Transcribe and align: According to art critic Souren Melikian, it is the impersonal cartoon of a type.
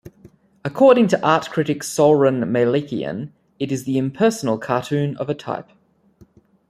According 0.65 1.09
to 1.09 1.23
art 1.23 1.51
critic 1.51 1.81
Souren 1.83 2.43
Melikian, 2.49 3.29
it 3.59 3.71
is 3.71 3.83
the 3.83 3.99
impersonal 3.99 4.57
cartoon 4.57 5.15
of 5.17 5.29
a 5.29 5.35
type. 5.35 5.69